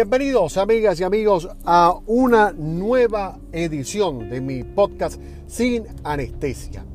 Bienvenidos 0.00 0.56
amigas 0.56 0.98
y 0.98 1.04
amigos 1.04 1.46
a 1.62 1.94
una 2.06 2.52
nueva 2.52 3.38
edición 3.52 4.30
de 4.30 4.40
mi 4.40 4.64
podcast 4.64 5.20
Sin 5.46 5.84
Anestesia. 6.02 6.86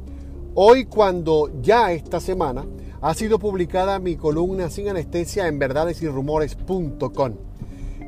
Hoy 0.55 0.85
cuando 0.85 1.51
ya 1.61 1.91
esta 1.91 2.19
semana 2.19 2.65
ha 3.01 3.13
sido 3.13 3.37
publicada 3.37 3.99
mi 3.99 4.15
columna 4.15 4.71
Sin 4.71 4.89
Anestesia 4.89 5.47
en 5.47 5.59
verdadesyrumores.com 5.59 7.33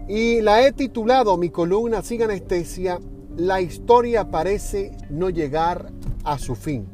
y 0.08 0.42
la 0.42 0.66
he 0.66 0.72
titulado 0.72 1.38
mi 1.38 1.52
columna 1.52 2.02
Sin 2.02 2.24
Anestesia 2.24 3.00
La 3.36 3.62
historia 3.62 4.32
parece 4.32 4.98
no 5.12 5.30
llegar 5.30 5.92
a 6.24 6.40
su 6.40 6.56
fin. 6.56 6.88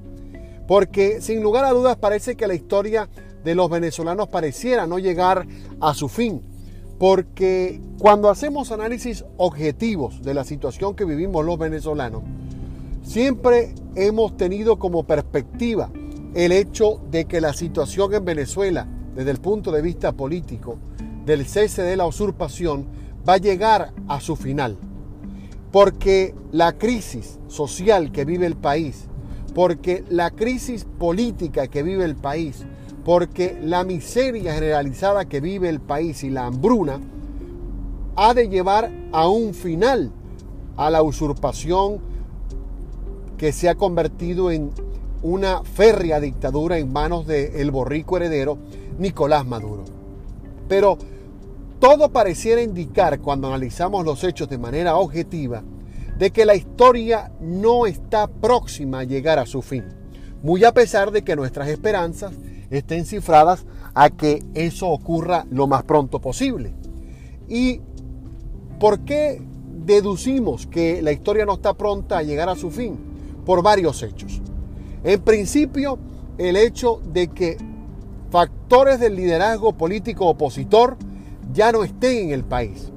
Porque 0.67 1.21
sin 1.21 1.41
lugar 1.41 1.63
a 1.63 1.71
dudas 1.71 1.95
parece 1.95 2.35
que 2.35 2.47
la 2.47 2.53
historia 2.53 3.07
de 3.45 3.55
los 3.55 3.69
venezolanos 3.69 4.27
pareciera 4.27 4.87
no 4.87 4.99
llegar 4.99 5.47
a 5.79 5.93
su 5.93 6.09
fin 6.09 6.52
porque 7.03 7.81
cuando 7.99 8.29
hacemos 8.29 8.71
análisis 8.71 9.25
objetivos 9.35 10.21
de 10.21 10.33
la 10.33 10.45
situación 10.45 10.95
que 10.95 11.03
vivimos 11.03 11.43
los 11.43 11.57
venezolanos, 11.57 12.23
siempre 13.03 13.75
hemos 13.95 14.37
tenido 14.37 14.79
como 14.79 15.03
perspectiva 15.03 15.91
el 16.33 16.53
hecho 16.53 17.01
de 17.11 17.25
que 17.25 17.41
la 17.41 17.51
situación 17.51 18.13
en 18.13 18.23
Venezuela, 18.23 18.87
desde 19.17 19.31
el 19.31 19.41
punto 19.41 19.69
de 19.73 19.81
vista 19.81 20.13
político, 20.13 20.77
del 21.25 21.45
cese 21.45 21.81
de 21.81 21.97
la 21.97 22.07
usurpación, 22.07 22.85
va 23.27 23.33
a 23.33 23.37
llegar 23.37 23.91
a 24.07 24.21
su 24.21 24.37
final. 24.37 24.77
Porque 25.73 26.33
la 26.53 26.77
crisis 26.77 27.37
social 27.49 28.13
que 28.13 28.23
vive 28.23 28.45
el 28.45 28.55
país, 28.55 29.09
porque 29.53 30.05
la 30.09 30.31
crisis 30.31 30.85
política 30.85 31.67
que 31.67 31.83
vive 31.83 32.05
el 32.05 32.15
país, 32.15 32.65
porque 33.03 33.57
la 33.61 33.83
miseria 33.83 34.53
generalizada 34.53 35.25
que 35.25 35.41
vive 35.41 35.69
el 35.69 35.79
país 35.79 36.23
y 36.23 36.29
la 36.29 36.45
hambruna 36.45 36.99
ha 38.15 38.33
de 38.33 38.47
llevar 38.47 38.91
a 39.11 39.27
un 39.27 39.53
final 39.53 40.11
a 40.77 40.89
la 40.89 41.03
usurpación 41.03 41.99
que 43.37 43.51
se 43.51 43.67
ha 43.67 43.75
convertido 43.75 44.51
en 44.51 44.71
una 45.21 45.63
férrea 45.63 46.19
dictadura 46.19 46.77
en 46.77 46.91
manos 46.91 47.27
del 47.27 47.71
borrico 47.71 48.17
heredero 48.17 48.57
Nicolás 48.97 49.45
Maduro. 49.45 49.83
Pero 50.67 50.97
todo 51.79 52.09
pareciera 52.09 52.61
indicar, 52.61 53.19
cuando 53.19 53.47
analizamos 53.47 54.05
los 54.05 54.23
hechos 54.23 54.47
de 54.47 54.57
manera 54.57 54.95
objetiva, 54.95 55.63
de 56.17 56.31
que 56.31 56.45
la 56.45 56.55
historia 56.55 57.31
no 57.41 57.85
está 57.85 58.27
próxima 58.27 58.99
a 58.99 59.03
llegar 59.03 59.39
a 59.39 59.45
su 59.45 59.61
fin, 59.61 59.83
muy 60.41 60.63
a 60.63 60.73
pesar 60.73 61.11
de 61.11 61.23
que 61.23 61.35
nuestras 61.35 61.67
esperanzas 61.67 62.33
estén 62.77 63.05
cifradas 63.05 63.65
a 63.93 64.09
que 64.09 64.43
eso 64.53 64.89
ocurra 64.89 65.45
lo 65.51 65.67
más 65.67 65.83
pronto 65.83 66.19
posible. 66.19 66.73
¿Y 67.47 67.81
por 68.79 69.01
qué 69.01 69.41
deducimos 69.85 70.65
que 70.67 71.01
la 71.01 71.11
historia 71.11 71.45
no 71.45 71.53
está 71.53 71.73
pronta 71.73 72.17
a 72.17 72.23
llegar 72.23 72.49
a 72.49 72.55
su 72.55 72.71
fin? 72.71 72.97
Por 73.45 73.61
varios 73.61 74.01
hechos. 74.01 74.41
En 75.03 75.21
principio, 75.21 75.99
el 76.37 76.55
hecho 76.55 77.01
de 77.11 77.27
que 77.27 77.57
factores 78.31 78.99
del 78.99 79.15
liderazgo 79.15 79.73
político 79.73 80.27
opositor 80.27 80.97
ya 81.53 81.71
no 81.71 81.83
estén 81.83 82.29
en 82.29 82.31
el 82.31 82.43
país. 82.43 82.91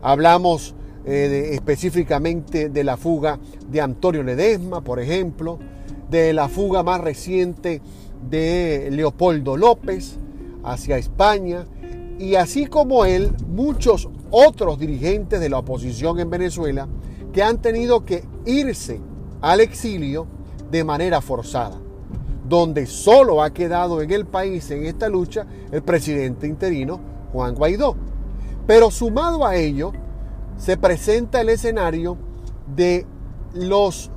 Hablamos 0.00 0.74
eh, 1.04 1.50
específicamente 1.52 2.68
de 2.68 2.84
la 2.84 2.96
fuga 2.96 3.38
de 3.68 3.80
Antonio 3.80 4.22
Ledesma, 4.22 4.80
por 4.80 5.00
ejemplo, 5.00 5.58
de 6.10 6.32
la 6.32 6.48
fuga 6.48 6.82
más 6.82 7.00
reciente 7.00 7.82
de 8.28 8.88
Leopoldo 8.90 9.56
López 9.56 10.18
hacia 10.64 10.98
España 10.98 11.66
y 12.18 12.36
así 12.36 12.66
como 12.66 13.04
él, 13.04 13.32
muchos 13.48 14.08
otros 14.30 14.78
dirigentes 14.78 15.40
de 15.40 15.48
la 15.48 15.58
oposición 15.58 16.18
en 16.20 16.30
Venezuela 16.30 16.88
que 17.32 17.42
han 17.42 17.60
tenido 17.60 18.04
que 18.04 18.24
irse 18.46 19.00
al 19.40 19.60
exilio 19.60 20.26
de 20.70 20.84
manera 20.84 21.20
forzada, 21.20 21.76
donde 22.48 22.86
solo 22.86 23.42
ha 23.42 23.52
quedado 23.52 24.00
en 24.02 24.10
el 24.10 24.26
país 24.26 24.70
en 24.70 24.86
esta 24.86 25.08
lucha 25.08 25.46
el 25.70 25.82
presidente 25.82 26.46
interino 26.46 27.00
Juan 27.32 27.54
Guaidó. 27.54 27.96
Pero 28.66 28.90
sumado 28.90 29.44
a 29.44 29.56
ello, 29.56 29.92
se 30.56 30.76
presenta 30.76 31.40
el 31.40 31.48
escenario 31.48 32.16
de 32.74 33.06
los 33.54 34.10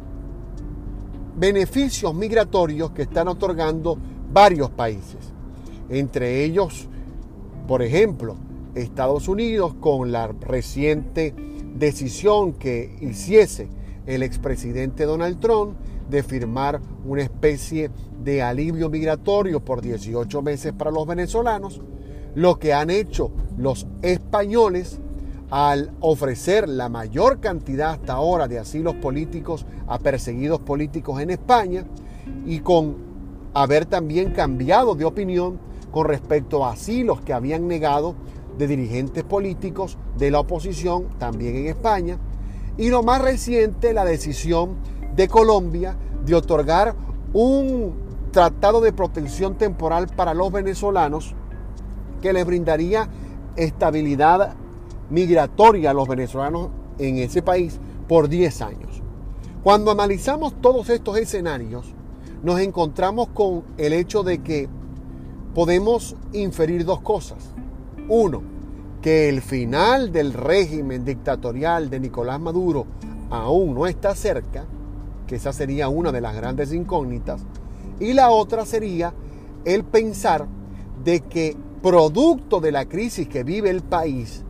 beneficios 1.36 2.14
migratorios 2.16 2.92
que 2.92 3.04
están 3.04 3.28
otorgando 3.28 3.98
varios 4.32 4.70
países. 4.72 5.34
Entre 5.90 6.44
ellos, 6.44 6.88
por 7.68 7.82
ejemplo, 7.82 8.36
Estados 8.74 9.28
Unidos 9.28 9.74
con 9.80 10.12
la 10.12 10.28
reciente 10.28 11.34
decisión 11.76 12.54
que 12.54 12.98
hiciese 13.02 13.70
el 14.06 14.24
expresidente 14.24 15.06
Donald 15.06 15.40
Trump 15.40 15.76
de 16.10 16.24
firmar 16.24 16.80
una 17.06 17.22
especie 17.22 17.90
de 18.24 18.42
alivio 18.42 18.90
migratorio 18.90 19.64
por 19.64 19.82
18 19.82 20.42
meses 20.42 20.74
para 20.74 20.92
los 20.92 21.08
venezolanos, 21.08 21.82
lo 22.36 22.60
que 22.60 22.74
han 22.74 22.90
hecho 22.90 23.32
los 23.58 23.88
españoles 24.02 25.00
al 25.50 25.92
ofrecer 26.00 26.68
la 26.68 26.90
mayor 26.90 27.40
cantidad 27.40 27.92
hasta 27.92 28.14
ahora 28.14 28.48
de 28.48 28.60
asilos 28.60 28.96
políticos 28.96 29.66
a 29.88 30.00
perseguidos 30.00 30.60
políticos 30.60 31.22
en 31.22 31.30
España 31.30 31.86
y 32.46 32.60
con 32.60 32.98
haber 33.54 33.86
también 33.86 34.32
cambiado 34.32 34.96
de 34.96 35.06
opinión 35.06 35.60
con 35.92 36.08
respecto 36.08 36.66
a 36.66 36.72
asilos 36.72 37.22
que 37.22 37.34
habían 37.34 37.68
negado 37.68 38.16
de 38.58 38.68
dirigentes 38.68 39.24
políticos 39.24 39.98
de 40.18 40.32
la 40.32 40.40
oposición 40.40 41.08
también 41.20 41.56
en 41.56 41.68
España. 41.68 42.18
Y 42.78 42.90
lo 42.90 43.04
más 43.04 43.22
reciente 43.22 43.94
la 43.94 44.04
decisión 44.04 44.76
de 45.16 45.28
Colombia 45.28 45.96
de 46.26 46.36
otorgar 46.36 46.96
un 47.34 47.94
tratado 48.32 48.82
de 48.82 48.92
protección 48.92 49.56
temporal 49.56 50.08
para 50.08 50.34
los 50.34 50.52
venezolanos 50.52 51.34
que 52.22 52.34
les 52.34 52.46
brindaría 52.46 53.08
estabilidad 53.56 54.56
migratoria 55.10 55.92
a 55.92 55.94
los 55.94 56.08
venezolanos 56.08 56.70
en 57.00 57.18
ese 57.18 57.42
país 57.42 57.80
por 58.08 58.30
10 58.30 58.62
años. 58.62 59.02
Cuando 59.64 59.92
analizamos 59.92 60.54
todos 60.62 60.90
estos 60.90 61.18
escenarios, 61.18 61.94
nos 62.44 62.60
encontramos 62.60 63.30
con 63.30 63.64
el 63.78 63.94
hecho 63.94 64.22
de 64.22 64.44
que 64.44 64.70
podemos 65.56 66.16
inferir 66.34 66.86
dos 66.86 67.02
cosas. 67.02 67.40
Uno, 68.08 68.44
que 69.02 69.30
el 69.30 69.42
final 69.42 70.12
del 70.12 70.34
régimen 70.34 71.04
dictatorial 71.04 71.90
de 71.90 72.00
Nicolás 72.00 72.40
Maduro 72.40 72.86
aún 73.32 73.74
no 73.74 73.88
está 73.88 74.14
cerca, 74.14 74.66
que 75.26 75.38
esa 75.38 75.54
sería 75.54 75.90
una 75.90 76.12
de 76.12 76.22
las 76.22 76.36
grandes 76.36 76.72
incógnitas. 76.72 77.42
Y 78.00 78.14
la 78.14 78.30
otra 78.30 78.66
sería 78.66 79.14
el 79.64 79.84
pensar 79.84 80.46
de 81.04 81.22
que 81.22 81.58
producto 81.82 82.60
de 82.60 82.72
la 82.72 82.86
crisis 82.86 83.28
que 83.28 83.44
vive 83.44 83.70
el 83.72 83.82
país, 83.82 84.45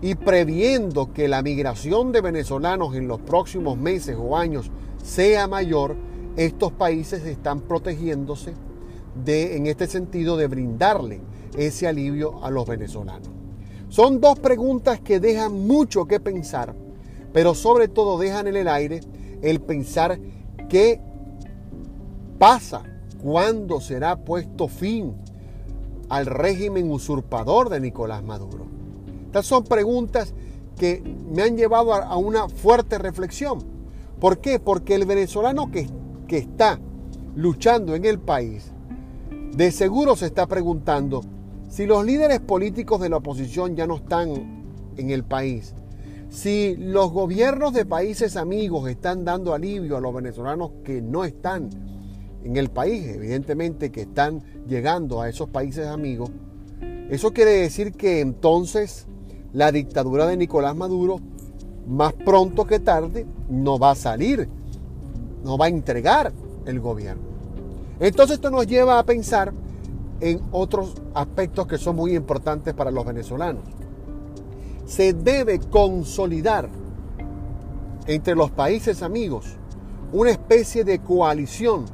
y 0.00 0.14
previendo 0.14 1.12
que 1.12 1.28
la 1.28 1.42
migración 1.42 2.12
de 2.12 2.20
venezolanos 2.20 2.94
en 2.94 3.08
los 3.08 3.20
próximos 3.20 3.76
meses 3.76 4.16
o 4.18 4.36
años 4.36 4.70
sea 5.02 5.48
mayor, 5.48 5.96
estos 6.36 6.72
países 6.72 7.24
están 7.24 7.60
protegiéndose 7.60 8.54
de, 9.24 9.56
en 9.56 9.66
este 9.66 9.88
sentido, 9.88 10.36
de 10.36 10.46
brindarle 10.46 11.20
ese 11.56 11.88
alivio 11.88 12.44
a 12.44 12.50
los 12.50 12.66
venezolanos. 12.66 13.28
Son 13.88 14.20
dos 14.20 14.38
preguntas 14.38 15.00
que 15.00 15.18
dejan 15.18 15.66
mucho 15.66 16.06
que 16.06 16.20
pensar, 16.20 16.74
pero 17.32 17.54
sobre 17.54 17.88
todo 17.88 18.18
dejan 18.18 18.46
en 18.46 18.56
el 18.56 18.68
aire 18.68 19.00
el 19.42 19.60
pensar 19.60 20.20
qué 20.68 21.00
pasa, 22.38 22.84
cuándo 23.20 23.80
será 23.80 24.16
puesto 24.16 24.68
fin 24.68 25.16
al 26.08 26.26
régimen 26.26 26.90
usurpador 26.90 27.68
de 27.68 27.80
Nicolás 27.80 28.22
Maduro. 28.22 28.77
Estas 29.28 29.44
son 29.44 29.64
preguntas 29.64 30.32
que 30.78 31.02
me 31.30 31.42
han 31.42 31.54
llevado 31.58 31.92
a, 31.92 32.16
una 32.16 32.48
fuerte 32.48 32.96
reflexión. 32.96 33.58
¿Por 34.18 34.38
qué? 34.38 34.58
Porque 34.58 34.94
el 34.94 35.04
venezolano 35.04 35.70
que, 35.70 35.86
que 36.26 36.38
está 36.38 36.80
luchando 37.36 37.94
en 37.94 38.06
el 38.06 38.20
país, 38.20 38.72
de 39.54 39.70
seguro 39.70 40.16
se 40.16 40.24
está 40.24 40.46
preguntando 40.46 41.20
si 41.68 41.84
los 41.84 42.06
líderes 42.06 42.40
políticos 42.40 43.02
de 43.02 43.10
la 43.10 43.18
oposición 43.18 43.76
ya 43.76 43.86
no 43.86 43.96
están 43.96 44.64
en 44.96 45.10
el 45.10 45.24
país, 45.24 45.74
si 46.30 46.74
los 46.78 47.12
gobiernos 47.12 47.74
de 47.74 47.84
países 47.84 48.34
amigos 48.38 48.88
están 48.88 49.26
dando 49.26 49.52
alivio 49.52 49.98
a 49.98 50.00
los 50.00 50.14
venezolanos 50.14 50.70
que 50.84 51.02
no 51.02 51.26
están 51.26 51.68
en 52.44 52.56
el 52.56 52.70
país, 52.70 53.06
evidentemente 53.08 53.92
que 53.92 54.00
están 54.02 54.42
llegando 54.66 55.20
a 55.20 55.28
esos 55.28 55.50
países 55.50 55.86
amigos, 55.86 56.30
eso 57.10 57.34
quiere 57.34 57.50
decir 57.50 57.92
que 57.92 58.20
entonces 58.20 59.06
la 59.52 59.72
dictadura 59.72 60.26
de 60.26 60.36
Nicolás 60.36 60.76
Maduro, 60.76 61.20
más 61.86 62.12
pronto 62.12 62.66
que 62.66 62.80
tarde, 62.80 63.26
no 63.48 63.78
va 63.78 63.92
a 63.92 63.94
salir, 63.94 64.48
no 65.44 65.56
va 65.56 65.66
a 65.66 65.68
entregar 65.68 66.32
el 66.66 66.80
gobierno. 66.80 67.22
Entonces 68.00 68.36
esto 68.36 68.50
nos 68.50 68.66
lleva 68.66 68.98
a 68.98 69.04
pensar 69.04 69.52
en 70.20 70.40
otros 70.52 70.94
aspectos 71.14 71.66
que 71.66 71.78
son 71.78 71.96
muy 71.96 72.14
importantes 72.14 72.74
para 72.74 72.90
los 72.90 73.04
venezolanos. 73.04 73.62
se 74.86 75.12
debe 75.12 75.58
consolidar 75.58 76.68
entre 78.06 78.34
los 78.34 78.50
países 78.50 79.02
amigos 79.02 79.44
una 80.12 80.30
especie 80.30 80.82
de 80.82 81.00
coalición 81.00 81.84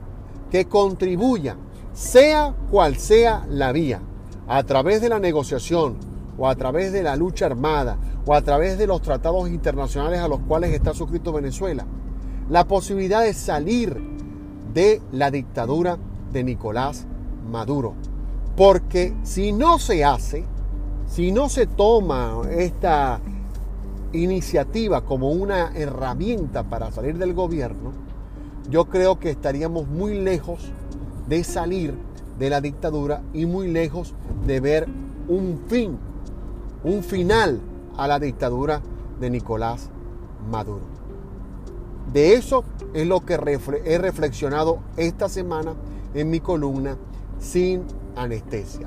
que 0.48 0.66
contribuya, 0.66 1.56
sea 1.92 2.54
cual 2.70 2.96
sea 2.96 3.44
la 3.50 3.72
vía, 3.72 4.00
a 4.46 4.62
través 4.62 5.00
de 5.00 5.08
la 5.08 5.18
negociación 5.18 5.96
o 6.38 6.48
a 6.48 6.54
través 6.54 6.92
de 6.92 7.02
la 7.02 7.16
lucha 7.16 7.46
armada 7.46 7.96
o 8.26 8.34
a 8.34 8.42
través 8.42 8.78
de 8.78 8.86
los 8.86 9.02
tratados 9.02 9.48
internacionales 9.48 10.20
a 10.20 10.28
los 10.28 10.40
cuales 10.40 10.72
está 10.72 10.94
suscrito 10.94 11.32
Venezuela, 11.32 11.84
la 12.48 12.64
posibilidad 12.64 13.22
de 13.22 13.34
salir 13.34 13.96
de 14.72 15.00
la 15.12 15.30
dictadura 15.30 15.98
de 16.32 16.44
Nicolás 16.44 17.06
Maduro. 17.50 17.94
Porque 18.56 19.14
si 19.22 19.52
no 19.52 19.78
se 19.78 20.04
hace, 20.04 20.44
si 21.06 21.32
no 21.32 21.48
se 21.48 21.66
toma 21.66 22.42
esta 22.50 23.20
iniciativa 24.12 25.02
como 25.02 25.30
una 25.30 25.72
herramienta 25.74 26.62
para 26.64 26.90
salir 26.92 27.18
del 27.18 27.34
gobierno, 27.34 27.92
yo 28.70 28.86
creo 28.86 29.18
que 29.18 29.30
estaríamos 29.30 29.88
muy 29.88 30.18
lejos 30.20 30.72
de 31.28 31.44
salir 31.44 31.94
de 32.38 32.50
la 32.50 32.60
dictadura 32.60 33.22
y 33.32 33.46
muy 33.46 33.68
lejos 33.68 34.14
de 34.46 34.60
ver 34.60 34.88
un 35.28 35.60
fin, 35.68 35.98
un 36.84 37.02
final 37.02 37.60
a 37.96 38.06
la 38.06 38.18
dictadura 38.18 38.82
de 39.18 39.30
Nicolás 39.30 39.90
Maduro. 40.50 40.84
De 42.12 42.34
eso 42.34 42.64
es 42.92 43.06
lo 43.06 43.20
que 43.24 43.34
he 43.84 43.98
reflexionado 43.98 44.80
esta 44.96 45.28
semana 45.28 45.74
en 46.12 46.30
mi 46.30 46.40
columna 46.40 46.96
Sin 47.38 47.84
Anestesia. 48.14 48.86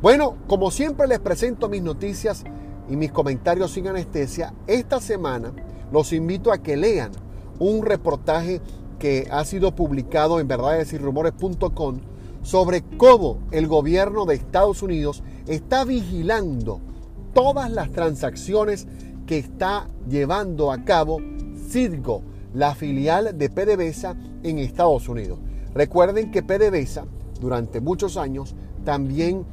Bueno, 0.00 0.36
como 0.48 0.70
siempre 0.70 1.06
les 1.06 1.20
presento 1.20 1.68
mis 1.68 1.82
noticias 1.82 2.44
y 2.88 2.96
mis 2.96 3.12
comentarios 3.12 3.70
sin 3.70 3.88
anestesia, 3.88 4.52
esta 4.66 5.00
semana 5.00 5.52
los 5.92 6.12
invito 6.12 6.52
a 6.52 6.58
que 6.58 6.76
lean 6.76 7.12
un 7.58 7.84
reportaje 7.84 8.60
que 8.98 9.28
ha 9.30 9.44
sido 9.44 9.74
publicado 9.74 10.40
en 10.40 10.48
verdadesyrumores.com 10.48 12.00
sobre 12.42 12.82
cómo 12.98 13.38
el 13.50 13.66
gobierno 13.66 14.26
de 14.26 14.34
Estados 14.34 14.82
Unidos 14.82 15.22
está 15.46 15.84
vigilando 15.84 16.80
todas 17.34 17.70
las 17.70 17.90
transacciones 17.90 18.86
que 19.26 19.38
está 19.38 19.88
llevando 20.08 20.72
a 20.72 20.84
cabo 20.84 21.18
Citgo, 21.68 22.22
la 22.54 22.74
filial 22.74 23.36
de 23.36 23.50
PDVSA 23.50 24.16
en 24.42 24.58
Estados 24.58 25.08
Unidos. 25.08 25.38
Recuerden 25.74 26.30
que 26.30 26.42
PDVSA 26.42 27.04
durante 27.40 27.80
muchos 27.80 28.16
años 28.16 28.54
también 28.84 29.44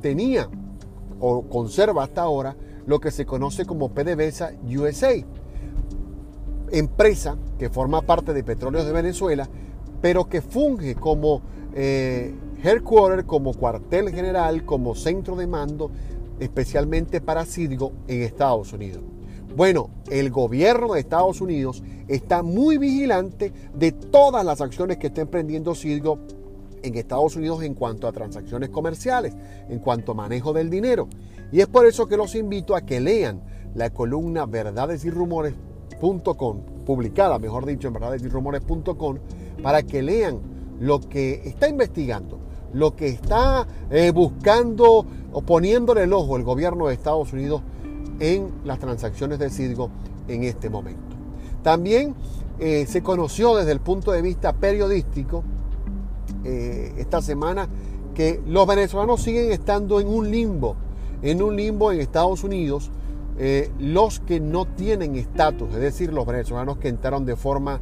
tenía 0.00 0.48
o 1.20 1.42
conserva 1.42 2.04
hasta 2.04 2.22
ahora 2.22 2.56
lo 2.86 3.00
que 3.00 3.10
se 3.10 3.24
conoce 3.24 3.64
como 3.64 3.90
PDVSA 3.90 4.52
USA, 4.66 5.12
empresa 6.70 7.36
que 7.58 7.70
forma 7.70 8.02
parte 8.02 8.32
de 8.32 8.44
Petróleos 8.44 8.86
de 8.86 8.92
Venezuela, 8.92 9.48
pero 10.00 10.28
que 10.28 10.40
funge 10.42 10.94
como 10.94 11.42
eh, 11.74 12.34
headquarter, 12.62 13.24
como 13.24 13.54
cuartel 13.54 14.10
general, 14.10 14.64
como 14.64 14.94
centro 14.94 15.36
de 15.36 15.46
mando, 15.46 15.90
especialmente 16.40 17.20
para 17.20 17.44
Citgo 17.44 17.92
en 18.08 18.22
Estados 18.22 18.72
Unidos. 18.72 19.02
Bueno, 19.56 19.90
el 20.10 20.30
gobierno 20.30 20.94
de 20.94 21.00
Estados 21.00 21.40
Unidos 21.40 21.82
está 22.08 22.42
muy 22.42 22.78
vigilante 22.78 23.52
de 23.74 23.92
todas 23.92 24.44
las 24.44 24.60
acciones 24.60 24.96
que 24.96 25.08
está 25.08 25.20
emprendiendo 25.22 25.74
Citgo 25.74 26.18
en 26.82 26.96
Estados 26.96 27.36
Unidos 27.36 27.62
en 27.62 27.74
cuanto 27.74 28.08
a 28.08 28.12
transacciones 28.12 28.70
comerciales, 28.70 29.34
en 29.68 29.78
cuanto 29.80 30.12
a 30.12 30.14
manejo 30.14 30.52
del 30.52 30.70
dinero. 30.70 31.08
Y 31.52 31.60
es 31.60 31.66
por 31.66 31.86
eso 31.86 32.06
que 32.06 32.16
los 32.16 32.34
invito 32.34 32.76
a 32.76 32.82
que 32.82 33.00
lean 33.00 33.42
la 33.74 33.90
columna 33.90 34.46
verdades 34.46 35.04
y 35.04 35.10
rumores.com, 35.10 36.60
publicada, 36.86 37.38
mejor 37.38 37.66
dicho, 37.66 37.88
en 37.88 37.94
verdadesyrumores.com, 37.94 39.18
para 39.62 39.82
que 39.82 40.02
lean 40.02 40.40
lo 40.80 41.00
que 41.00 41.42
está 41.44 41.68
investigando, 41.68 42.38
lo 42.72 42.94
que 42.94 43.08
está 43.08 43.66
eh, 43.90 44.10
buscando 44.10 45.04
o 45.32 45.42
poniéndole 45.42 46.04
el 46.04 46.12
ojo 46.12 46.36
el 46.36 46.44
gobierno 46.44 46.88
de 46.88 46.94
Estados 46.94 47.32
Unidos 47.32 47.62
en 48.18 48.50
las 48.64 48.78
transacciones 48.78 49.38
de 49.38 49.50
Citgo 49.50 49.90
en 50.28 50.44
este 50.44 50.70
momento. 50.70 51.16
También 51.62 52.14
eh, 52.58 52.86
se 52.86 53.02
conoció 53.02 53.56
desde 53.56 53.72
el 53.72 53.80
punto 53.80 54.12
de 54.12 54.22
vista 54.22 54.52
periodístico 54.52 55.42
eh, 56.44 56.94
esta 56.98 57.22
semana 57.22 57.68
que 58.14 58.40
los 58.46 58.66
venezolanos 58.66 59.22
siguen 59.22 59.52
estando 59.52 60.00
en 60.00 60.08
un 60.08 60.30
limbo, 60.30 60.76
en 61.22 61.42
un 61.42 61.56
limbo 61.56 61.92
en 61.92 62.00
Estados 62.00 62.44
Unidos, 62.44 62.90
los 63.78 64.20
que 64.20 64.38
no 64.38 64.66
tienen 64.66 65.16
estatus, 65.16 65.70
es 65.70 65.80
decir, 65.80 66.12
los 66.12 66.26
venezolanos 66.26 66.76
que 66.76 66.88
entraron 66.88 67.24
de 67.24 67.36
forma, 67.36 67.80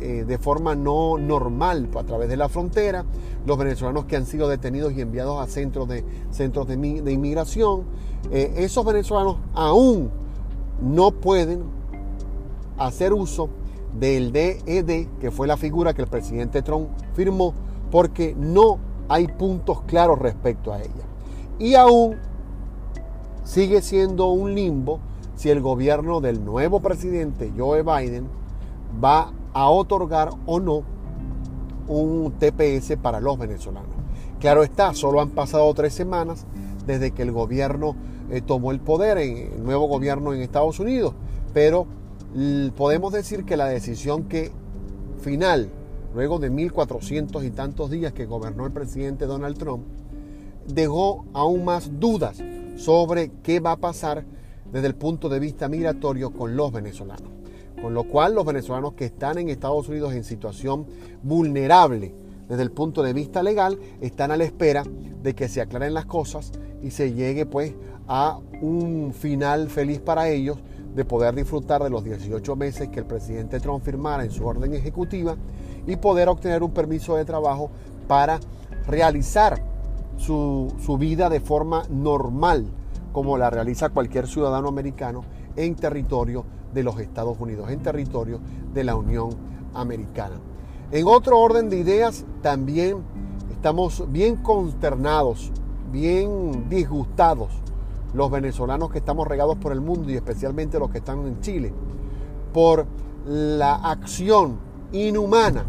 de 0.00 0.38
forma 0.38 0.74
no 0.74 1.18
normal 1.18 1.88
a 1.96 2.04
través 2.04 2.28
de 2.28 2.36
la 2.36 2.48
frontera, 2.48 3.04
los 3.46 3.58
venezolanos 3.58 4.04
que 4.06 4.16
han 4.16 4.26
sido 4.26 4.48
detenidos 4.48 4.92
y 4.92 5.00
enviados 5.00 5.40
a 5.40 5.46
centros 5.46 5.88
de, 5.88 6.04
centros 6.30 6.66
de, 6.66 6.74
inmigración, 7.12 7.84
eh, 8.30 8.54
esos 8.56 8.84
venezolanos 8.84 9.36
aún 9.54 10.10
no 10.80 11.12
pueden 11.12 11.62
hacer 12.78 13.12
uso 13.12 13.48
del 13.98 14.32
DED, 14.32 15.06
que 15.20 15.30
fue 15.30 15.46
la 15.46 15.56
figura 15.56 15.94
que 15.94 16.02
el 16.02 16.08
presidente 16.08 16.62
Trump 16.62 16.88
firmó, 17.14 17.54
porque 17.90 18.34
no 18.36 18.78
hay 19.08 19.28
puntos 19.28 19.82
claros 19.82 20.18
respecto 20.18 20.72
a 20.72 20.80
ella. 20.80 21.04
Y 21.58 21.74
aún 21.74 22.16
sigue 23.44 23.82
siendo 23.82 24.28
un 24.30 24.54
limbo 24.54 24.98
si 25.36 25.50
el 25.50 25.60
gobierno 25.60 26.20
del 26.20 26.44
nuevo 26.44 26.80
presidente 26.80 27.52
Joe 27.56 27.82
Biden 27.82 28.26
va 29.02 29.32
a 29.54 29.70
otorgar 29.70 30.30
o 30.46 30.60
no 30.60 30.82
un 31.88 32.32
TPS 32.32 32.96
para 33.00 33.20
los 33.20 33.38
venezolanos. 33.38 33.90
Claro 34.40 34.62
está, 34.62 34.92
solo 34.94 35.20
han 35.20 35.30
pasado 35.30 35.72
tres 35.74 35.94
semanas 35.94 36.46
desde 36.86 37.12
que 37.12 37.22
el 37.22 37.32
gobierno 37.32 37.96
eh, 38.30 38.42
tomó 38.42 38.72
el 38.72 38.80
poder, 38.80 39.18
en, 39.18 39.36
el 39.54 39.64
nuevo 39.64 39.86
gobierno 39.86 40.34
en 40.34 40.42
Estados 40.42 40.80
Unidos, 40.80 41.14
pero 41.52 41.86
podemos 42.76 43.12
decir 43.12 43.44
que 43.44 43.56
la 43.56 43.66
decisión 43.66 44.24
que 44.24 44.50
final, 45.20 45.70
luego 46.14 46.38
de 46.38 46.50
1400 46.50 47.44
y 47.44 47.50
tantos 47.50 47.90
días 47.90 48.12
que 48.12 48.26
gobernó 48.26 48.66
el 48.66 48.72
presidente 48.72 49.26
Donald 49.26 49.56
Trump, 49.56 49.84
dejó 50.66 51.26
aún 51.32 51.64
más 51.64 52.00
dudas 52.00 52.42
sobre 52.76 53.30
qué 53.42 53.60
va 53.60 53.72
a 53.72 53.76
pasar 53.76 54.24
desde 54.72 54.88
el 54.88 54.94
punto 54.94 55.28
de 55.28 55.38
vista 55.38 55.68
migratorio 55.68 56.32
con 56.32 56.56
los 56.56 56.72
venezolanos. 56.72 57.43
Con 57.84 57.92
lo 57.92 58.04
cual 58.04 58.34
los 58.34 58.46
venezolanos 58.46 58.94
que 58.94 59.04
están 59.04 59.36
en 59.36 59.50
Estados 59.50 59.90
Unidos 59.90 60.14
en 60.14 60.24
situación 60.24 60.86
vulnerable 61.22 62.14
desde 62.48 62.62
el 62.62 62.70
punto 62.70 63.02
de 63.02 63.12
vista 63.12 63.42
legal 63.42 63.78
están 64.00 64.30
a 64.30 64.38
la 64.38 64.44
espera 64.44 64.84
de 65.22 65.34
que 65.34 65.50
se 65.50 65.60
aclaren 65.60 65.92
las 65.92 66.06
cosas 66.06 66.50
y 66.82 66.92
se 66.92 67.12
llegue 67.12 67.44
pues 67.44 67.74
a 68.08 68.38
un 68.62 69.12
final 69.12 69.68
feliz 69.68 70.00
para 70.00 70.30
ellos 70.30 70.56
de 70.94 71.04
poder 71.04 71.34
disfrutar 71.34 71.82
de 71.82 71.90
los 71.90 72.02
18 72.04 72.56
meses 72.56 72.88
que 72.88 73.00
el 73.00 73.04
presidente 73.04 73.60
Trump 73.60 73.84
firmara 73.84 74.24
en 74.24 74.30
su 74.30 74.46
orden 74.46 74.72
ejecutiva 74.72 75.36
y 75.86 75.96
poder 75.96 76.30
obtener 76.30 76.62
un 76.62 76.72
permiso 76.72 77.16
de 77.16 77.26
trabajo 77.26 77.70
para 78.08 78.40
realizar 78.86 79.62
su, 80.16 80.72
su 80.82 80.96
vida 80.96 81.28
de 81.28 81.40
forma 81.40 81.82
normal, 81.90 82.64
como 83.12 83.36
la 83.36 83.50
realiza 83.50 83.90
cualquier 83.90 84.26
ciudadano 84.26 84.68
americano 84.68 85.22
en 85.56 85.74
territorio 85.74 86.44
de 86.72 86.82
los 86.82 86.98
Estados 86.98 87.38
Unidos, 87.38 87.70
en 87.70 87.82
territorio 87.82 88.40
de 88.72 88.84
la 88.84 88.96
Unión 88.96 89.30
Americana. 89.74 90.36
En 90.90 91.06
otro 91.06 91.38
orden 91.38 91.70
de 91.70 91.78
ideas, 91.78 92.24
también 92.42 92.98
estamos 93.50 94.04
bien 94.10 94.36
consternados, 94.36 95.50
bien 95.90 96.68
disgustados 96.68 97.50
los 98.12 98.30
venezolanos 98.30 98.90
que 98.90 98.98
estamos 98.98 99.26
regados 99.26 99.56
por 99.56 99.72
el 99.72 99.80
mundo 99.80 100.10
y 100.10 100.14
especialmente 100.14 100.78
los 100.78 100.90
que 100.90 100.98
están 100.98 101.26
en 101.26 101.40
Chile, 101.40 101.72
por 102.52 102.86
la 103.26 103.74
acción 103.74 104.58
inhumana, 104.92 105.64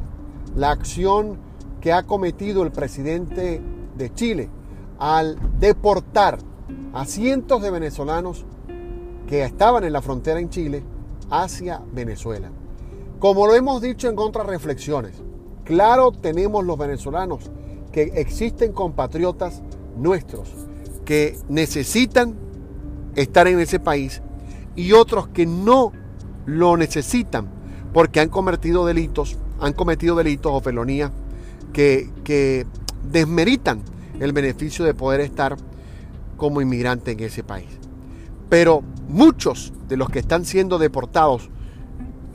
la 0.56 0.72
acción 0.72 1.38
que 1.82 1.92
ha 1.92 2.04
cometido 2.04 2.64
el 2.64 2.72
presidente 2.72 3.62
de 3.98 4.14
Chile 4.14 4.50
al 5.00 5.38
deportar 5.60 6.38
a 6.94 7.06
cientos 7.06 7.62
de 7.62 7.72
venezolanos 7.72 8.46
que 9.28 9.44
estaban 9.44 9.84
en 9.84 9.94
la 9.94 10.02
frontera 10.02 10.40
en 10.40 10.50
Chile 10.50 10.84
hacia 11.30 11.82
Venezuela. 11.92 12.50
Como 13.20 13.48
lo 13.48 13.56
hemos 13.56 13.82
dicho 13.82 14.10
en 14.10 14.20
otras 14.20 14.46
reflexiones, 14.46 15.14
claro 15.64 16.12
tenemos 16.12 16.64
los 16.64 16.78
venezolanos 16.78 17.50
que 17.92 18.04
existen 18.16 18.74
compatriotas 18.74 19.62
nuestros 19.98 20.50
que 21.06 21.38
necesitan 21.48 22.36
estar 23.16 23.48
en 23.48 23.60
ese 23.60 23.80
país 23.80 24.22
y 24.76 24.92
otros 24.92 25.28
que 25.30 25.46
no 25.46 25.94
lo 26.46 26.76
necesitan 26.76 27.48
porque 27.94 28.20
han 28.20 28.30
cometido 28.30 28.86
delitos, 28.86 29.38
han 29.60 29.74
cometido 29.74 30.16
delitos 30.16 30.52
o 30.54 30.60
felonías 30.60 31.12
que, 31.72 32.10
que 32.24 32.66
desmeritan 33.10 33.82
el 34.20 34.34
beneficio 34.34 34.84
de 34.84 34.94
poder 34.94 35.22
estar 35.22 35.56
como 36.36 36.60
inmigrante 36.60 37.12
en 37.12 37.22
ese 37.22 37.44
país. 37.44 37.85
Pero 38.50 38.84
muchos 39.08 39.74
de 39.88 39.98
los 39.98 40.10
que 40.10 40.20
están 40.20 40.46
siendo 40.46 40.78
deportados 40.78 41.50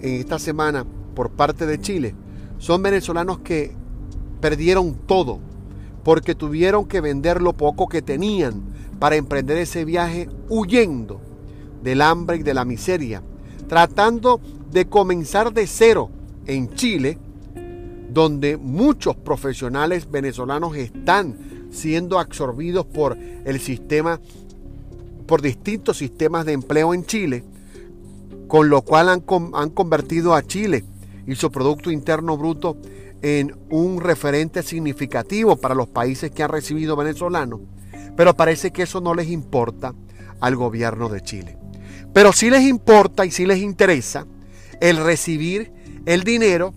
en 0.01 0.15
esta 0.15 0.39
semana 0.39 0.85
por 1.15 1.31
parte 1.31 1.67
de 1.67 1.81
Chile 1.81 2.15
son 2.59 2.83
venezolanos 2.83 3.41
que 3.41 3.75
perdieron 4.41 4.95
todo 5.07 5.41
porque 6.05 6.35
tuvieron 6.35 6.87
que 6.87 7.01
vender 7.01 7.43
lo 7.43 7.53
poco 7.53 7.89
que 7.89 8.03
tenían 8.03 8.63
para 8.99 9.17
emprender 9.17 9.59
ese 9.59 9.85
viaje 9.85 10.29
huyendo 10.49 11.21
del 11.83 12.03
hambre 12.03 12.39
y 12.39 12.43
de 12.43 12.55
la 12.55 12.65
miseria, 12.65 13.23
tratando 13.69 14.41
de 14.71 14.87
comenzar 14.87 15.53
de 15.53 15.67
cero 15.67 16.11
en 16.47 16.75
Chile, 16.75 17.19
donde 18.11 18.57
muchos 18.57 19.17
profesionales 19.17 20.11
venezolanos 20.11 20.77
están 20.77 21.69
siendo 21.71 22.19
absorbidos 22.19 22.87
por 22.87 23.17
el 23.17 23.61
sistema, 23.61 24.21
por 25.31 25.43
distintos 25.43 25.99
sistemas 25.99 26.45
de 26.45 26.55
empleo 26.55 26.93
en 26.93 27.07
Chile, 27.07 27.45
con 28.49 28.69
lo 28.69 28.83
cual 28.83 29.09
han, 29.09 29.25
han 29.55 29.71
convertido 29.71 30.35
a 30.35 30.43
Chile 30.43 30.85
y 31.25 31.37
su 31.37 31.53
Producto 31.53 31.93
Interno 31.93 32.37
Bruto 32.37 32.77
en 33.23 33.57
un 33.69 34.01
referente 34.01 34.65
significativo 34.65 35.55
para 35.55 35.77
los 35.77 35.87
países 35.87 36.33
que 36.33 36.43
han 36.43 36.51
recibido 36.51 36.97
venezolanos, 36.97 37.61
pero 38.17 38.35
parece 38.35 38.73
que 38.73 38.83
eso 38.83 39.01
no 39.01 39.15
les 39.15 39.29
importa 39.29 39.95
al 40.41 40.57
gobierno 40.57 41.09
de 41.09 41.21
Chile. 41.21 41.57
Pero 42.13 42.33
sí 42.33 42.51
les 42.51 42.63
importa 42.63 43.25
y 43.25 43.31
sí 43.31 43.47
les 43.47 43.59
interesa 43.59 44.27
el 44.81 44.97
recibir 44.97 45.73
el 46.07 46.25
dinero 46.25 46.75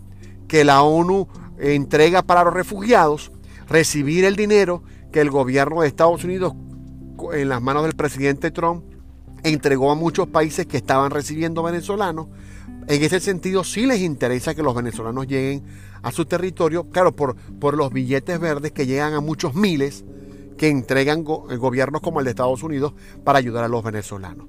que 0.48 0.64
la 0.64 0.84
ONU 0.84 1.28
entrega 1.58 2.22
para 2.22 2.44
los 2.44 2.54
refugiados, 2.54 3.32
recibir 3.68 4.26
el 4.26 4.36
dinero 4.36 4.84
que 5.12 5.22
el 5.22 5.32
gobierno 5.32 5.82
de 5.82 5.88
Estados 5.88 6.24
Unidos 6.24 6.54
en 7.32 7.50
las 7.50 7.62
manos 7.62 7.84
del 7.84 7.94
presidente 7.94 8.52
Trump 8.52 8.84
entregó 9.44 9.92
a 9.92 9.96
muchos 9.96 10.28
países 10.28 10.66
que 10.66 10.78
estaban 10.78 11.12
recibiendo 11.12 11.64
venezolanos. 11.64 12.28
En 12.88 13.02
ese 13.04 13.20
sentido 13.20 13.64
sí 13.64 13.86
les 13.86 14.02
interesa 14.02 14.56
que 14.56 14.64
los 14.64 14.76
venezolanos 14.76 15.28
lleguen 15.28 15.64
a 16.02 16.12
su 16.12 16.26
territorio, 16.26 16.90
claro, 16.90 17.16
por, 17.16 17.36
por 17.36 17.78
los 17.78 17.92
billetes 17.92 18.40
verdes 18.40 18.72
que 18.72 18.86
llegan 18.86 19.14
a 19.14 19.22
muchos 19.22 19.56
miles 19.56 20.04
que 20.58 20.70
entregan 20.70 21.24
gobiernos 21.24 22.02
como 22.02 22.20
el 22.20 22.26
de 22.26 22.32
Estados 22.32 22.64
Unidos 22.64 22.94
para 23.24 23.40
ayudar 23.40 23.64
a 23.64 23.68
los 23.68 23.84
venezolanos. 23.84 24.48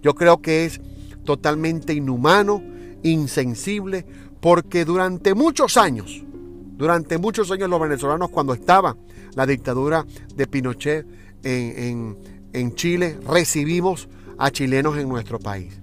Yo 0.00 0.14
creo 0.14 0.40
que 0.40 0.64
es 0.64 0.80
totalmente 1.24 1.92
inhumano, 1.92 2.62
insensible, 3.02 4.06
porque 4.40 4.84
durante 4.84 5.34
muchos 5.34 5.76
años, 5.76 6.24
durante 6.76 7.18
muchos 7.18 7.50
años 7.50 7.68
los 7.68 7.80
venezolanos 7.80 8.30
cuando 8.30 8.54
estaba 8.54 8.96
la 9.34 9.46
dictadura 9.46 10.04
de 10.34 10.46
Pinochet 10.46 11.06
en, 11.42 12.18
en 12.52 12.74
Chile, 12.74 13.18
recibimos 13.26 14.08
a 14.38 14.50
chilenos 14.50 14.98
en 14.98 15.08
nuestro 15.08 15.38
país 15.38 15.82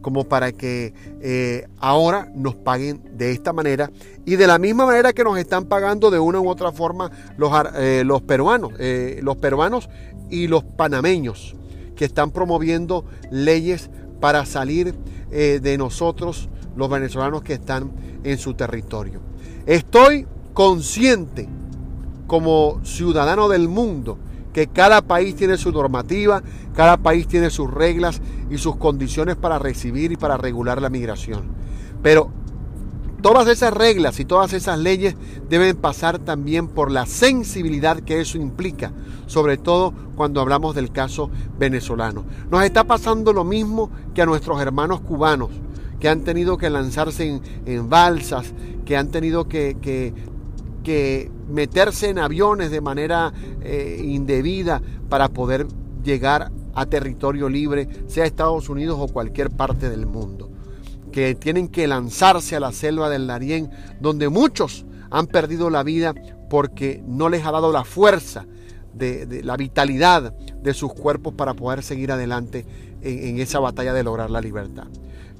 como 0.00 0.24
para 0.24 0.52
que 0.52 0.94
eh, 1.20 1.66
ahora 1.78 2.30
nos 2.34 2.54
paguen 2.54 3.02
de 3.12 3.32
esta 3.32 3.52
manera 3.52 3.90
y 4.24 4.36
de 4.36 4.46
la 4.46 4.58
misma 4.58 4.86
manera 4.86 5.12
que 5.12 5.24
nos 5.24 5.38
están 5.38 5.66
pagando 5.66 6.10
de 6.10 6.18
una 6.18 6.40
u 6.40 6.48
otra 6.48 6.72
forma 6.72 7.10
los, 7.36 7.52
eh, 7.76 8.02
los 8.04 8.22
peruanos, 8.22 8.72
eh, 8.78 9.20
los 9.22 9.36
peruanos 9.36 9.88
y 10.30 10.46
los 10.46 10.64
panameños 10.64 11.54
que 11.96 12.04
están 12.06 12.30
promoviendo 12.30 13.04
leyes 13.30 13.90
para 14.20 14.46
salir 14.46 14.94
de 15.30 15.78
nosotros, 15.78 16.48
los 16.74 16.90
venezolanos 16.90 17.42
que 17.42 17.52
están 17.52 17.92
en 18.24 18.36
su 18.36 18.54
territorio. 18.54 19.20
Estoy 19.64 20.26
consciente 20.54 21.48
como 22.26 22.80
ciudadano 22.84 23.48
del 23.48 23.68
mundo 23.68 24.18
que 24.52 24.66
cada 24.66 25.02
país 25.02 25.36
tiene 25.36 25.56
su 25.56 25.72
normativa, 25.72 26.42
cada 26.74 26.96
país 26.96 27.26
tiene 27.26 27.50
sus 27.50 27.70
reglas 27.70 28.20
y 28.50 28.58
sus 28.58 28.76
condiciones 28.76 29.36
para 29.36 29.58
recibir 29.58 30.12
y 30.12 30.16
para 30.16 30.36
regular 30.36 30.80
la 30.82 30.90
migración. 30.90 31.42
Pero 32.02 32.30
todas 33.22 33.48
esas 33.48 33.72
reglas 33.72 34.18
y 34.18 34.24
todas 34.24 34.52
esas 34.52 34.78
leyes 34.78 35.14
deben 35.48 35.76
pasar 35.76 36.18
también 36.18 36.68
por 36.68 36.90
la 36.90 37.06
sensibilidad 37.06 38.00
que 38.00 38.20
eso 38.20 38.38
implica, 38.38 38.92
sobre 39.26 39.56
todo 39.56 39.92
cuando 40.16 40.40
hablamos 40.40 40.74
del 40.74 40.90
caso 40.90 41.30
venezolano. 41.58 42.24
Nos 42.50 42.64
está 42.64 42.84
pasando 42.84 43.32
lo 43.32 43.44
mismo 43.44 43.90
que 44.14 44.22
a 44.22 44.26
nuestros 44.26 44.60
hermanos 44.60 45.00
cubanos, 45.00 45.50
que 46.00 46.08
han 46.08 46.22
tenido 46.22 46.56
que 46.56 46.70
lanzarse 46.70 47.40
en, 47.66 47.88
balsas, 47.90 48.52
que 48.86 48.96
han 48.96 49.08
tenido 49.08 49.48
que, 49.48 49.76
que 50.82 51.30
meterse 51.50 52.08
en 52.08 52.18
aviones 52.18 52.70
de 52.70 52.80
manera 52.80 53.32
eh, 53.62 54.00
indebida 54.02 54.80
para 55.08 55.28
poder 55.28 55.66
llegar 56.02 56.50
a 56.74 56.86
territorio 56.86 57.48
libre, 57.48 57.88
sea 58.06 58.24
Estados 58.24 58.68
Unidos 58.68 58.98
o 59.00 59.08
cualquier 59.08 59.50
parte 59.50 59.90
del 59.90 60.06
mundo. 60.06 60.50
Que 61.12 61.34
tienen 61.34 61.68
que 61.68 61.88
lanzarse 61.88 62.56
a 62.56 62.60
la 62.60 62.72
selva 62.72 63.10
del 63.10 63.26
Darién, 63.26 63.70
donde 64.00 64.28
muchos 64.28 64.86
han 65.10 65.26
perdido 65.26 65.70
la 65.70 65.82
vida 65.82 66.14
porque 66.48 67.02
no 67.06 67.28
les 67.28 67.44
ha 67.44 67.50
dado 67.50 67.72
la 67.72 67.84
fuerza, 67.84 68.46
de, 68.94 69.42
la 69.44 69.56
vitalidad 69.56 70.34
de 70.34 70.74
sus 70.74 70.92
cuerpos 70.92 71.34
para 71.34 71.54
poder 71.54 71.82
seguir 71.82 72.12
adelante 72.12 72.66
en 73.02 73.38
esa 73.38 73.60
batalla 73.60 73.94
de 73.94 74.02
lograr 74.02 74.30
la 74.30 74.40
libertad. 74.40 74.88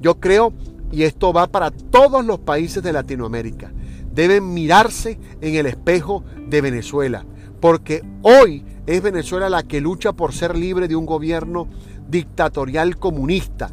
Yo 0.00 0.18
creo, 0.18 0.52
y 0.90 1.02
esto 1.02 1.32
va 1.32 1.46
para 1.46 1.70
todos 1.70 2.24
los 2.24 2.38
países 2.38 2.82
de 2.82 2.92
Latinoamérica, 2.92 3.72
deben 4.12 4.52
mirarse 4.52 5.18
en 5.40 5.54
el 5.54 5.66
espejo 5.66 6.24
de 6.48 6.60
Venezuela, 6.60 7.24
porque 7.60 8.02
hoy 8.22 8.64
es 8.86 9.02
Venezuela 9.02 9.48
la 9.48 9.62
que 9.62 9.80
lucha 9.80 10.12
por 10.12 10.32
ser 10.32 10.56
libre 10.56 10.88
de 10.88 10.96
un 10.96 11.06
gobierno 11.06 11.68
dictatorial 12.08 12.96
comunista. 12.96 13.70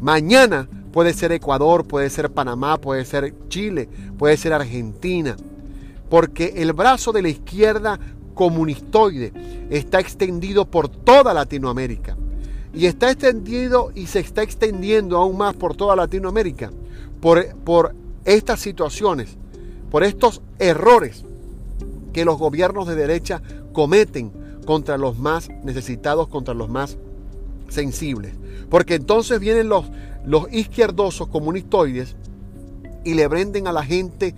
Mañana 0.00 0.68
puede 0.92 1.12
ser 1.12 1.32
Ecuador, 1.32 1.86
puede 1.86 2.10
ser 2.10 2.30
Panamá, 2.30 2.78
puede 2.78 3.04
ser 3.04 3.34
Chile, 3.48 3.88
puede 4.16 4.36
ser 4.36 4.52
Argentina, 4.52 5.36
porque 6.08 6.54
el 6.56 6.72
brazo 6.72 7.12
de 7.12 7.22
la 7.22 7.28
izquierda 7.28 7.98
comunistoide 8.34 9.32
está 9.70 9.98
extendido 9.98 10.64
por 10.64 10.88
toda 10.88 11.34
Latinoamérica 11.34 12.16
y 12.72 12.86
está 12.86 13.10
extendido 13.10 13.90
y 13.94 14.06
se 14.06 14.20
está 14.20 14.42
extendiendo 14.42 15.16
aún 15.16 15.36
más 15.36 15.56
por 15.56 15.74
toda 15.74 15.96
Latinoamérica 15.96 16.70
por, 17.20 17.44
por 17.64 17.96
estas 18.24 18.60
situaciones 18.60 19.36
por 19.90 20.04
estos 20.04 20.42
errores 20.58 21.24
que 22.12 22.24
los 22.24 22.38
gobiernos 22.38 22.86
de 22.86 22.94
derecha 22.94 23.42
cometen 23.72 24.32
contra 24.66 24.98
los 24.98 25.18
más 25.18 25.48
necesitados, 25.64 26.28
contra 26.28 26.54
los 26.54 26.68
más 26.68 26.98
sensibles. 27.68 28.34
Porque 28.68 28.96
entonces 28.96 29.40
vienen 29.40 29.68
los, 29.68 29.86
los 30.26 30.52
izquierdosos 30.52 31.28
comunistoides 31.28 32.16
y 33.04 33.14
le 33.14 33.28
venden 33.28 33.66
a 33.66 33.72
la 33.72 33.84
gente 33.84 34.34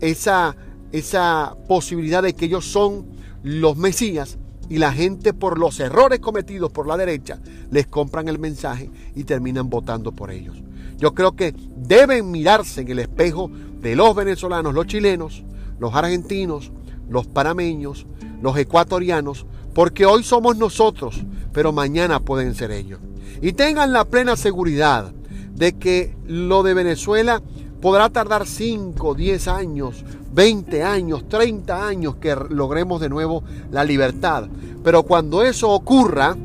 esa, 0.00 0.56
esa 0.92 1.56
posibilidad 1.68 2.22
de 2.22 2.34
que 2.34 2.46
ellos 2.46 2.66
son 2.66 3.06
los 3.42 3.76
mesías 3.76 4.38
y 4.68 4.78
la 4.78 4.92
gente 4.92 5.32
por 5.32 5.58
los 5.58 5.80
errores 5.80 6.20
cometidos 6.20 6.70
por 6.70 6.86
la 6.86 6.96
derecha 6.96 7.40
les 7.70 7.86
compran 7.86 8.28
el 8.28 8.38
mensaje 8.38 8.90
y 9.14 9.24
terminan 9.24 9.70
votando 9.70 10.12
por 10.12 10.30
ellos. 10.30 10.56
Yo 11.00 11.14
creo 11.14 11.32
que 11.32 11.54
deben 11.76 12.30
mirarse 12.30 12.82
en 12.82 12.88
el 12.88 12.98
espejo 12.98 13.50
de 13.80 13.96
los 13.96 14.14
venezolanos, 14.14 14.74
los 14.74 14.86
chilenos, 14.86 15.42
los 15.78 15.94
argentinos, 15.94 16.70
los 17.08 17.26
panameños, 17.26 18.06
los 18.42 18.56
ecuatorianos, 18.58 19.46
porque 19.74 20.04
hoy 20.04 20.22
somos 20.22 20.58
nosotros, 20.58 21.24
pero 21.54 21.72
mañana 21.72 22.20
pueden 22.20 22.54
ser 22.54 22.70
ellos. 22.70 23.00
Y 23.40 23.52
tengan 23.54 23.94
la 23.94 24.04
plena 24.04 24.36
seguridad 24.36 25.10
de 25.54 25.72
que 25.72 26.14
lo 26.26 26.62
de 26.62 26.74
Venezuela 26.74 27.42
podrá 27.80 28.10
tardar 28.10 28.46
5, 28.46 29.14
10 29.14 29.48
años, 29.48 30.04
20 30.34 30.82
años, 30.82 31.26
30 31.30 31.86
años 31.86 32.16
que 32.16 32.36
logremos 32.50 33.00
de 33.00 33.08
nuevo 33.08 33.42
la 33.70 33.84
libertad. 33.84 34.48
Pero 34.84 35.04
cuando 35.04 35.42
eso 35.42 35.70
ocurra, 35.70 36.36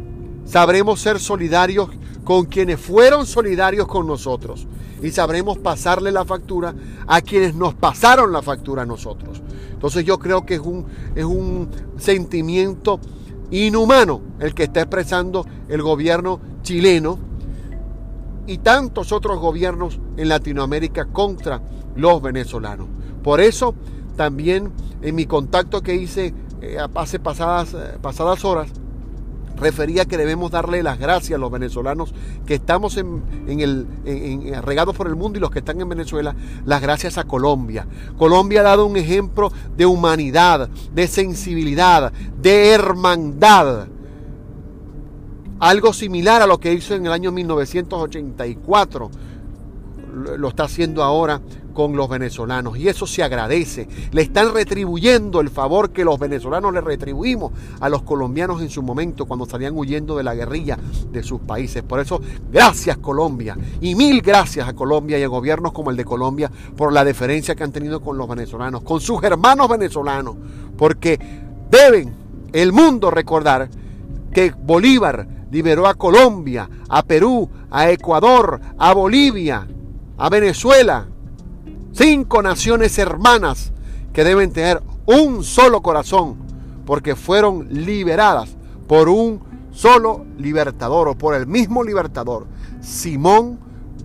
sabremos 0.45 1.01
ser 1.01 1.19
solidarios 1.19 1.89
con 2.25 2.48
quienes 2.48 2.82
fueron 2.82 3.25
solidarios 3.25 3.88
con 3.88 4.08
nosotros 4.08 4.67
y 5.01 5.12
sabremos 5.12 5.60
pasarle 5.60 6.12
la 6.12 6.25
factura 6.25 6.74
a 7.08 7.22
quienes 7.22 7.53
nos 7.55 7.75
pasaron 7.75 8.34
la 8.34 8.41
factura 8.41 8.82
a 8.82 8.86
nosotros. 8.86 9.41
Entonces 9.72 10.03
yo 10.03 10.17
creo 10.17 10.46
que 10.46 10.55
es 10.55 10.60
un, 10.60 10.86
es 11.13 11.24
un 11.24 11.70
sentimiento 11.98 13.00
inhumano 13.51 14.22
el 14.39 14.55
que 14.55 14.63
está 14.63 14.82
expresando 14.82 15.46
el 15.70 15.84
gobierno 15.84 16.39
chileno 16.63 17.20
y 18.48 18.58
tantos 18.58 19.12
otros 19.12 19.39
gobiernos 19.39 20.00
en 20.17 20.27
Latinoamérica 20.27 21.05
contra 21.05 21.62
los 21.96 22.22
venezolanos. 22.22 22.88
Por 23.24 23.39
eso 23.39 23.75
también 24.15 24.72
en 25.03 25.13
mi 25.13 25.27
contacto 25.27 25.82
que 25.82 25.94
hice 25.94 26.34
eh, 26.62 26.77
hace 26.96 27.20
pasadas, 27.20 27.75
eh, 27.75 27.98
pasadas 28.01 28.44
horas, 28.44 28.70
refería 29.57 30.05
que 30.05 30.17
debemos 30.17 30.51
darle 30.51 30.83
las 30.83 31.00
gracias 31.00 31.38
a 31.38 31.39
los 31.39 31.51
venezolanos 31.51 32.13
que 32.45 32.55
estamos 32.55 32.97
en, 32.97 33.24
el, 33.47 33.88
regados 34.63 34.95
por 34.95 35.07
el 35.07 35.15
mundo 35.15 35.38
y 35.38 35.41
los 35.41 35.51
que 35.51 35.59
están 35.59 35.79
en 35.81 35.89
Venezuela, 35.89 36.35
las 36.65 36.81
gracias 36.81 37.17
a 37.17 37.24
Colombia. 37.24 37.88
Colombia 38.17 38.62
ha 38.62 38.63
dado 38.63 38.85
un 38.85 38.97
ejemplo 38.97 39.51
de 39.75 39.85
humanidad, 39.85 40.69
de 40.93 41.07
sensibilidad, 41.07 42.12
de 42.41 42.71
hermandad. 42.71 43.88
algo 45.59 45.93
similar 45.93 46.41
a 46.41 46.47
lo 46.47 46.59
que 46.59 46.74
hizo 46.74 46.95
en 46.95 47.05
el 47.05 47.12
año 47.12 47.31
1984. 47.31 49.12
Lo 50.38 50.47
está 50.47 50.63
haciendo 50.63 51.03
ahora 51.03 51.41
con 51.75 51.96
los 51.96 52.10
venezolanos 52.10 52.77
y 52.77 52.88
eso 52.88 53.05
se 53.05 53.22
agradece. 53.22 53.88
Le 54.12 54.24
están 54.24 54.51
retribuyendo 54.53 55.41
el 55.41 55.50
favor 55.51 55.91
que 55.91 56.03
los 56.03 56.17
venezolanos 56.17 56.74
le 56.74 56.82
retribuimos 56.82 57.51
a 57.79 57.89
los 57.89 58.01
colombianos 58.01 58.62
en 58.62 58.70
su 58.72 58.82
momento 58.82 59.27
cuando 59.27 59.46
salían 59.46 59.77
huyendo 59.77 60.17
de 60.17 60.24
la 60.24 60.34
guerrilla 60.34 60.79
de 61.12 61.22
sus 61.22 61.41
países. 61.41 61.84
Por 61.84 62.00
eso, 62.00 62.20
gracias 62.51 62.98
Colombia 62.98 63.55
y 63.82 63.94
mil 63.94 64.22
gracias 64.22 64.67
a 64.67 64.74
Colombia 64.74 65.20
y 65.20 65.24
a 65.24 65.27
gobiernos 65.27 65.74
como 65.74 65.91
el 65.91 65.98
de 65.98 66.05
Colombia 66.05 66.50
por 66.75 66.94
la 66.94 67.03
deferencia 67.03 67.53
que 67.53 67.63
han 67.63 67.72
tenido 67.72 68.01
con 68.01 68.17
los 68.17 68.27
venezolanos, 68.27 68.82
con 68.82 69.01
sus 69.01 69.22
hermanos 69.22 69.67
venezolanos, 69.67 70.36
porque 70.77 71.20
deben 71.70 72.13
el 72.53 72.72
mundo 72.72 73.12
recordar 73.12 73.70
que 74.34 74.51
Bolívar 74.51 75.27
liberó 75.51 75.88
a 75.88 75.96
Colombia, 75.96 76.70
a 76.88 77.03
Perú, 77.03 77.50
a 77.70 77.89
Ecuador, 77.89 78.62
a 78.77 78.94
Bolivia, 78.94 79.67
a 80.17 80.29
Venezuela, 80.29 81.05
Cinco 81.98 82.42
naciones 82.42 82.98
hermanas 82.98 83.72
que 84.12 84.25
deben 84.25 84.52
tener 84.52 84.84
un 85.06 85.46
solo 85.46 85.82
corazón 85.82 86.36
porque 86.86 87.16
fueron 87.16 87.70
liberadas 87.70 88.58
por 88.86 89.08
un 89.08 89.40
solo 89.72 90.25
libertador 90.38 91.08
o 91.08 91.18
por 91.18 91.36
el 91.36 91.48
mismo 91.48 91.86
libertador, 91.86 92.48
Simón 92.82 93.60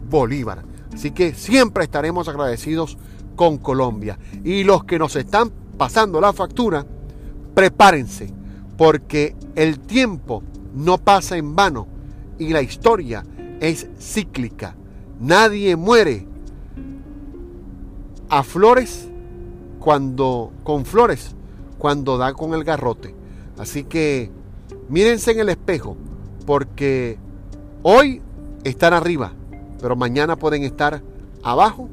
Bolívar. 0.08 0.62
Así 0.94 1.10
que 1.10 1.34
siempre 1.34 1.82
estaremos 1.82 2.28
agradecidos 2.28 2.96
con 3.34 3.58
Colombia. 3.58 4.20
Y 4.44 4.62
los 4.62 4.84
que 4.84 5.00
nos 5.00 5.16
están 5.16 5.50
pasando 5.76 6.20
la 6.20 6.32
factura, 6.32 6.86
prepárense, 7.54 8.32
porque 8.76 9.34
el 9.56 9.80
tiempo 9.80 10.44
no 10.76 10.98
pasa 10.98 11.36
en 11.36 11.56
vano 11.56 11.88
y 12.38 12.50
la 12.50 12.62
historia 12.62 13.26
es 13.58 13.88
cíclica. 13.98 14.76
Nadie 15.18 15.74
muere 15.74 16.29
a 18.30 18.44
flores 18.44 19.08
cuando 19.80 20.52
con 20.62 20.84
flores 20.86 21.34
cuando 21.78 22.16
da 22.16 22.32
con 22.32 22.54
el 22.54 22.64
garrote. 22.64 23.14
Así 23.58 23.84
que 23.84 24.30
mírense 24.88 25.32
en 25.32 25.40
el 25.40 25.48
espejo 25.48 25.96
porque 26.46 27.18
hoy 27.82 28.22
están 28.64 28.92
arriba, 28.92 29.32
pero 29.80 29.96
mañana 29.96 30.36
pueden 30.36 30.62
estar 30.62 31.02
abajo 31.42 31.88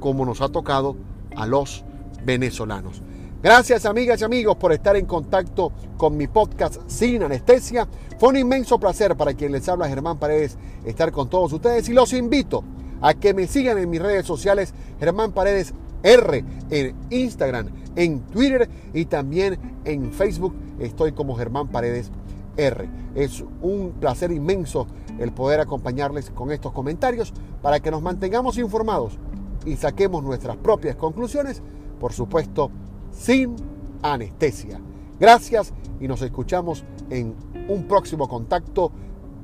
como 0.00 0.24
nos 0.24 0.40
ha 0.40 0.48
tocado 0.48 0.96
a 1.36 1.46
los 1.46 1.84
venezolanos. 2.24 3.02
Gracias 3.42 3.86
amigas 3.86 4.20
y 4.20 4.24
amigos 4.24 4.56
por 4.56 4.72
estar 4.72 4.96
en 4.96 5.06
contacto 5.06 5.70
con 5.96 6.16
mi 6.16 6.26
podcast 6.26 6.80
Sin 6.88 7.22
Anestesia. 7.22 7.86
Fue 8.18 8.30
un 8.30 8.38
inmenso 8.38 8.80
placer 8.80 9.16
para 9.16 9.34
quien 9.34 9.52
les 9.52 9.68
habla 9.68 9.88
Germán 9.88 10.18
Paredes 10.18 10.56
estar 10.84 11.12
con 11.12 11.28
todos 11.28 11.52
ustedes 11.52 11.88
y 11.88 11.92
los 11.92 12.12
invito 12.12 12.64
a 13.00 13.14
que 13.14 13.34
me 13.34 13.46
sigan 13.46 13.78
en 13.78 13.90
mis 13.90 14.00
redes 14.00 14.26
sociales, 14.26 14.74
Germán 14.98 15.32
Paredes 15.32 15.74
R, 16.02 16.44
en 16.70 16.94
Instagram, 17.10 17.68
en 17.96 18.20
Twitter 18.20 18.68
y 18.94 19.06
también 19.06 19.58
en 19.84 20.12
Facebook. 20.12 20.54
Estoy 20.78 21.12
como 21.12 21.36
Germán 21.36 21.68
Paredes 21.68 22.10
R. 22.56 22.88
Es 23.14 23.44
un 23.62 23.94
placer 24.00 24.30
inmenso 24.32 24.86
el 25.18 25.32
poder 25.32 25.60
acompañarles 25.60 26.30
con 26.30 26.52
estos 26.52 26.72
comentarios 26.72 27.32
para 27.62 27.80
que 27.80 27.90
nos 27.90 28.02
mantengamos 28.02 28.58
informados 28.58 29.18
y 29.64 29.76
saquemos 29.76 30.22
nuestras 30.22 30.56
propias 30.56 30.96
conclusiones, 30.96 31.62
por 31.98 32.12
supuesto, 32.12 32.70
sin 33.10 33.56
anestesia. 34.02 34.80
Gracias 35.18 35.72
y 36.00 36.08
nos 36.08 36.22
escuchamos 36.22 36.84
en 37.10 37.34
un 37.68 37.88
próximo 37.88 38.28
contacto 38.28 38.92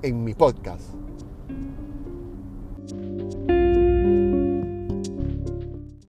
en 0.03 0.23
mi 0.23 0.35
podcast. 0.35 1.02